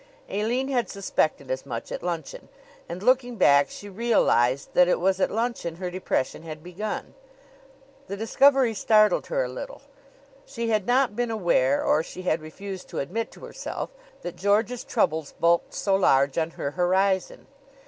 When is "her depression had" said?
5.75-6.63